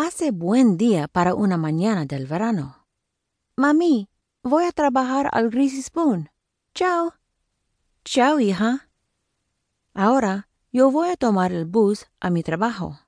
Hace 0.00 0.30
buen 0.30 0.76
día 0.76 1.08
para 1.08 1.34
una 1.34 1.56
mañana 1.56 2.06
del 2.06 2.28
verano. 2.28 2.86
Mami, 3.56 4.08
voy 4.44 4.64
a 4.64 4.70
trabajar 4.70 5.28
al 5.32 5.50
Greasy 5.50 5.82
Spoon. 5.82 6.30
Chao. 6.72 7.14
Chao, 8.04 8.38
hija. 8.38 8.90
Ahora 9.94 10.48
yo 10.70 10.92
voy 10.92 11.08
a 11.08 11.16
tomar 11.16 11.50
el 11.50 11.64
bus 11.64 12.06
a 12.20 12.30
mi 12.30 12.44
trabajo. 12.44 13.00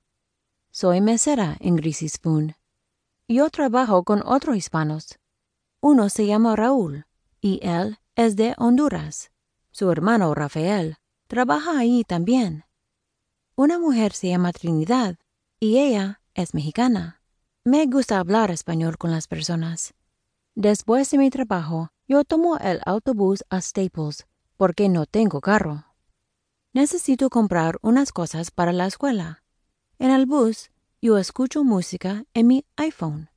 Soy 0.69 0.99
mesera 0.99 1.55
en 1.61 1.77
Greasy 1.77 2.09
Spoon. 2.09 2.55
Yo 3.25 3.49
trabajo 3.49 4.03
con 4.03 4.21
otros 4.25 4.57
hispanos. 4.57 5.17
Uno 5.79 6.09
se 6.09 6.25
llama 6.25 6.57
Raúl 6.57 7.05
y 7.39 7.61
él 7.63 7.99
es 8.15 8.35
de 8.35 8.53
Honduras. 8.57 9.31
Su 9.71 9.89
hermano 9.91 10.35
Rafael 10.35 10.97
trabaja 11.27 11.77
ahí 11.79 12.03
también. 12.03 12.65
Una 13.55 13.79
mujer 13.79 14.11
se 14.11 14.27
llama 14.27 14.51
Trinidad 14.51 15.15
y 15.57 15.77
ella 15.77 16.20
es 16.33 16.53
mexicana. 16.53 17.21
Me 17.63 17.85
gusta 17.85 18.19
hablar 18.19 18.51
español 18.51 18.97
con 18.97 19.11
las 19.11 19.27
personas. 19.27 19.93
Después 20.55 21.09
de 21.11 21.17
mi 21.17 21.29
trabajo, 21.29 21.89
yo 22.07 22.23
tomo 22.23 22.57
el 22.57 22.81
autobús 22.85 23.43
a 23.49 23.61
Staples 23.61 24.25
porque 24.57 24.89
no 24.89 25.05
tengo 25.05 25.41
carro. 25.41 25.85
Necesito 26.73 27.29
comprar 27.29 27.77
unas 27.81 28.11
cosas 28.11 28.51
para 28.51 28.73
la 28.73 28.85
escuela. 28.87 29.43
En 29.99 30.11
el 30.11 30.25
bus, 30.25 30.71
yo 31.01 31.17
escucho 31.17 31.63
música 31.63 32.25
en 32.33 32.47
mi 32.47 32.65
iPhone. 32.75 33.29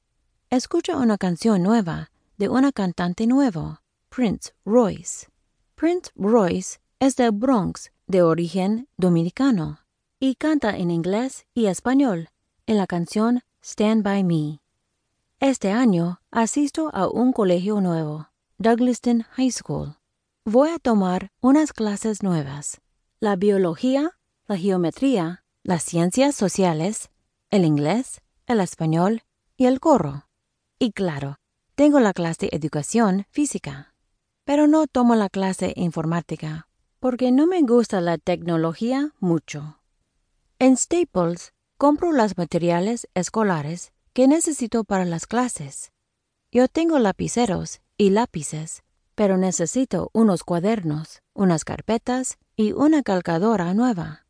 Escucho 0.51 0.99
una 0.99 1.19
canción 1.19 1.63
nueva 1.63 2.11
de 2.37 2.49
una 2.49 2.73
cantante 2.73 3.27
nuevo, 3.27 3.81
Prince 4.09 4.53
Royce. 4.65 5.29
Prince 5.75 6.11
Royce 6.15 6.79
es 6.99 7.17
del 7.17 7.33
Bronx, 7.33 7.91
de 8.07 8.23
origen 8.23 8.89
dominicano, 8.97 9.81
y 10.21 10.35
canta 10.37 10.77
en 10.77 10.91
inglés 10.91 11.47
y 11.55 11.67
español 11.67 12.29
en 12.67 12.79
la 12.79 12.87
canción 12.87 13.43
Stand 13.63 14.03
By 14.03 14.25
Me. 14.25 14.61
Este 15.41 15.71
año 15.71 16.21
asisto 16.31 16.91
a 16.95 17.09
un 17.09 17.33
colegio 17.33 17.81
nuevo, 17.81 18.29
Douglaston 18.59 19.23
High 19.33 19.51
School. 19.51 19.97
Voy 20.45 20.71
a 20.71 20.79
tomar 20.79 21.31
unas 21.41 21.73
clases 21.73 22.23
nuevas, 22.23 22.81
la 23.21 23.37
biología, 23.37 24.13
la 24.47 24.57
geometría, 24.57 25.45
las 25.63 25.83
ciencias 25.83 26.35
sociales, 26.35 27.11
el 27.51 27.65
inglés, 27.65 28.21
el 28.47 28.61
español 28.61 29.23
y 29.57 29.67
el 29.67 29.81
coro. 29.81 30.29
Y 30.79 30.93
claro, 30.93 31.37
tengo 31.75 32.01
la 32.01 32.13
clase 32.13 32.47
de 32.47 32.57
educación 32.57 33.27
física. 33.31 33.95
Pero 34.45 34.67
no 34.67 34.87
tomo 34.87 35.15
la 35.15 35.31
clase 35.31 35.73
informática, 35.77 36.69
porque 37.01 37.33
no 37.33 37.47
me 37.47 37.63
gusta 37.63 38.03
la 38.03 38.19
tecnología 38.19 39.15
mucho. 39.19 39.81
En 40.59 40.77
Staples 40.77 41.54
compro 41.85 42.13
los 42.13 42.39
materiales 42.39 43.11
escolares 43.13 43.93
que 44.15 44.27
necesito 44.27 44.85
para 44.85 45.05
las 45.05 45.27
clases. 45.27 45.93
Yo 46.51 46.67
tengo 46.67 46.99
lapiceros 46.99 47.83
y 47.99 48.09
lápices, 48.09 48.83
pero 49.15 49.37
necesito 49.37 50.09
unos 50.15 50.45
cuadernos, 50.45 51.21
unas 51.35 51.63
carpetas 51.63 52.39
y 52.57 52.73
una 52.73 53.03
calcadora 53.03 53.75
nueva. 53.75 54.25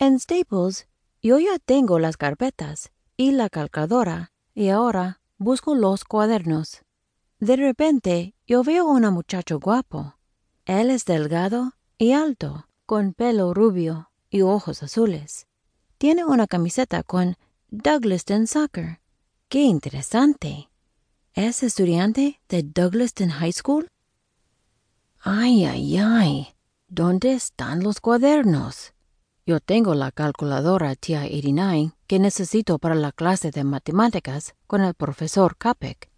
En 0.00 0.18
Staples, 0.18 0.88
yo 1.22 1.38
ya 1.38 1.60
tengo 1.64 2.00
las 2.00 2.16
carpetas 2.16 2.90
y 3.16 3.30
la 3.30 3.48
calcadora 3.48 4.32
y 4.52 4.70
ahora 4.70 5.20
busco 5.38 5.76
los 5.76 6.02
cuadernos. 6.02 6.82
De 7.38 7.54
repente, 7.54 8.34
yo 8.44 8.64
veo 8.64 8.86
un 8.86 9.08
muchacho 9.12 9.60
guapo. 9.60 10.16
Él 10.64 10.90
es 10.90 11.04
delgado 11.04 11.74
y 11.96 12.10
alto, 12.10 12.66
con 12.86 13.14
pelo 13.14 13.54
rubio 13.54 14.10
y 14.30 14.42
ojos 14.42 14.82
azules. 14.82 15.46
Tiene 16.02 16.24
una 16.24 16.48
camiseta 16.48 17.04
con 17.04 17.36
Douglaston 17.70 18.48
Soccer. 18.48 18.98
¡Qué 19.48 19.60
interesante! 19.60 20.68
¿Es 21.32 21.62
estudiante 21.62 22.40
de 22.48 22.64
Douglaston 22.64 23.28
High 23.28 23.52
School? 23.52 23.86
Ay, 25.20 25.64
ay, 25.64 25.98
ay. 25.98 26.48
¿Dónde 26.88 27.34
están 27.34 27.84
los 27.84 28.00
cuadernos? 28.00 28.94
Yo 29.46 29.60
tengo 29.60 29.94
la 29.94 30.10
calculadora 30.10 30.96
TI-89 30.96 31.94
que 32.08 32.18
necesito 32.18 32.80
para 32.80 32.96
la 32.96 33.12
clase 33.12 33.52
de 33.52 33.62
matemáticas 33.62 34.56
con 34.66 34.80
el 34.80 34.94
profesor 34.94 35.56
Capek. 35.56 36.10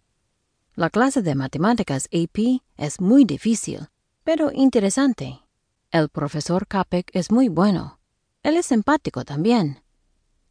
La 0.73 0.89
clase 0.89 1.21
de 1.21 1.35
matemáticas 1.35 2.09
AP 2.11 2.63
es 2.77 2.99
muy 2.99 3.23
difícil, 3.23 3.89
pero 4.23 4.51
interesante. 4.51 5.41
El 5.91 6.09
profesor 6.09 6.65
Capek 6.65 7.11
es 7.13 7.29
muy 7.29 7.49
bueno. 7.49 7.99
Él 8.45 8.57
es 8.57 8.67
simpático 8.67 9.25
también. 9.25 9.81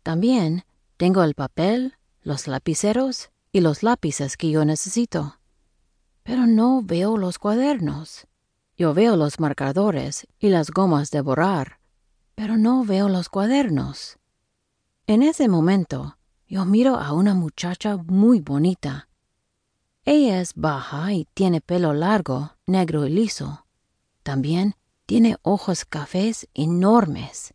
También 0.04 0.64
tengo 0.98 1.22
el 1.24 1.34
papel, 1.34 1.94
los 2.22 2.46
lapiceros 2.46 3.30
y 3.52 3.62
los 3.62 3.82
lápices 3.82 4.36
que 4.36 4.50
yo 4.50 4.66
necesito. 4.66 5.38
Pero 6.22 6.46
no 6.46 6.82
veo 6.82 7.16
los 7.16 7.38
cuadernos. 7.38 8.26
Yo 8.76 8.92
veo 8.92 9.16
los 9.16 9.40
marcadores 9.40 10.26
y 10.38 10.50
las 10.50 10.70
gomas 10.70 11.10
de 11.10 11.22
borrar, 11.22 11.78
pero 12.34 12.58
no 12.58 12.84
veo 12.84 13.08
los 13.08 13.30
cuadernos. 13.30 14.18
En 15.06 15.22
ese 15.22 15.48
momento, 15.48 16.18
yo 16.46 16.66
miro 16.66 16.96
a 16.96 17.14
una 17.14 17.32
muchacha 17.32 17.96
muy 17.96 18.40
bonita. 18.40 19.08
Ella 20.04 20.42
es 20.42 20.52
baja 20.54 21.14
y 21.14 21.26
tiene 21.32 21.62
pelo 21.62 21.94
largo, 21.94 22.52
negro 22.66 23.06
y 23.06 23.10
liso. 23.10 23.64
También 24.22 24.74
tiene 25.06 25.38
ojos 25.40 25.86
cafés 25.86 26.46
enormes. 26.52 27.54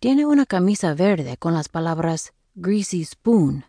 Tiene 0.00 0.24
una 0.24 0.46
camisa 0.46 0.94
verde 0.94 1.36
con 1.36 1.52
las 1.52 1.68
palabras 1.68 2.32
Greasy 2.54 3.04
Spoon. 3.04 3.66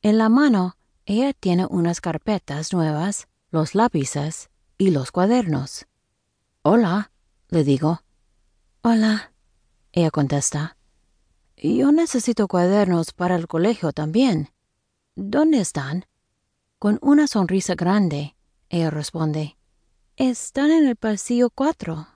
En 0.00 0.16
la 0.16 0.28
mano, 0.28 0.76
ella 1.04 1.32
tiene 1.32 1.66
unas 1.66 2.00
carpetas 2.00 2.72
nuevas, 2.72 3.26
los 3.50 3.74
lápices 3.74 4.50
y 4.78 4.92
los 4.92 5.10
cuadernos. 5.10 5.86
Hola, 6.62 7.10
le 7.48 7.64
digo. 7.64 8.02
Hola, 8.82 9.32
ella 9.90 10.12
contesta. 10.12 10.76
Yo 11.56 11.90
necesito 11.90 12.46
cuadernos 12.46 13.12
para 13.12 13.34
el 13.34 13.48
colegio 13.48 13.92
también. 13.92 14.50
¿Dónde 15.16 15.58
están? 15.58 16.06
Con 16.78 17.00
una 17.02 17.26
sonrisa 17.26 17.74
grande, 17.74 18.36
ella 18.68 18.90
responde. 18.90 19.56
Están 20.14 20.70
en 20.70 20.86
el 20.86 20.94
pasillo 20.94 21.50
cuatro. 21.50 22.06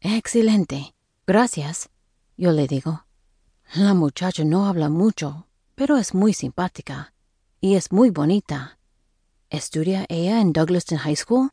Excelente. 0.00 0.94
Gracias. 1.26 1.88
Yo 2.40 2.52
le 2.52 2.66
digo, 2.66 3.04
la 3.74 3.92
muchacha 3.92 4.44
no 4.44 4.64
habla 4.64 4.88
mucho, 4.88 5.46
pero 5.74 5.98
es 5.98 6.14
muy 6.14 6.32
simpática 6.32 7.12
y 7.60 7.74
es 7.74 7.92
muy 7.92 8.08
bonita. 8.08 8.78
¿Estudia 9.50 10.06
ella 10.08 10.40
en 10.40 10.54
Douglaston 10.54 10.96
High 10.96 11.16
School? 11.16 11.50